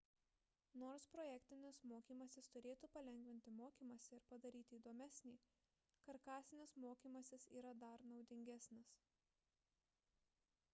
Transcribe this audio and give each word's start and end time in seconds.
nors 0.83 1.03
projektinis 1.15 1.81
mokymasis 1.91 2.49
turėtų 2.55 2.89
palengvinti 2.95 3.53
mokymąsi 3.59 4.11
ir 4.19 4.25
padaryti 4.33 4.77
įdomesnį 4.79 5.35
karkasinis 6.09 6.75
mokymasis 6.87 7.49
yra 7.61 7.77
dar 7.87 8.09
naudingesnis 8.15 8.99